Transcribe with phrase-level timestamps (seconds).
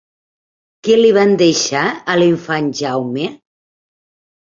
[0.87, 3.33] Què li van deixar a l'infant Jaume?